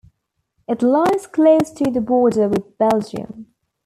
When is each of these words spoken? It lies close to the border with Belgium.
It 0.67 0.81
lies 0.81 1.27
close 1.27 1.69
to 1.73 1.91
the 1.91 2.01
border 2.01 2.47
with 2.47 2.75
Belgium. 2.79 3.53